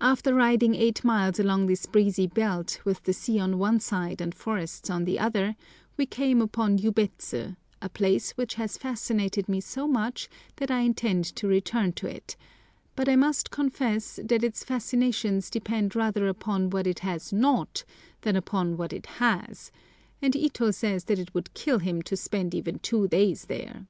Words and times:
After 0.00 0.34
riding 0.34 0.74
eight 0.74 1.04
miles 1.04 1.38
along 1.38 1.66
this 1.66 1.84
breezy 1.84 2.26
belt, 2.26 2.80
with 2.86 3.02
the 3.02 3.12
sea 3.12 3.38
on 3.38 3.58
one 3.58 3.80
side 3.80 4.22
and 4.22 4.34
forests 4.34 4.88
on 4.88 5.04
the 5.04 5.18
other, 5.18 5.54
we 5.98 6.06
came 6.06 6.40
upon 6.40 6.78
Yubets, 6.78 7.34
a 7.34 7.88
place 7.90 8.30
which 8.30 8.54
has 8.54 8.78
fascinated 8.78 9.46
me 9.46 9.60
so 9.60 9.86
much 9.86 10.30
that 10.56 10.70
I 10.70 10.80
intend 10.80 11.26
to 11.36 11.46
return 11.46 11.92
to 12.00 12.06
it; 12.08 12.34
but 12.96 13.10
I 13.10 13.16
must 13.16 13.50
confess 13.50 14.18
that 14.24 14.42
its 14.42 14.64
fascinations 14.64 15.50
depend 15.50 15.94
rather 15.94 16.28
upon 16.28 16.70
what 16.70 16.86
it 16.86 17.00
has 17.00 17.30
not 17.30 17.84
than 18.22 18.36
upon 18.36 18.78
what 18.78 18.94
it 18.94 19.04
has, 19.20 19.70
and 20.22 20.34
Ito 20.34 20.70
says 20.70 21.04
that 21.04 21.18
it 21.18 21.34
would 21.34 21.52
kill 21.52 21.80
him 21.80 22.00
to 22.00 22.16
spend 22.16 22.54
even 22.54 22.78
two 22.78 23.06
days 23.06 23.44
there. 23.44 23.86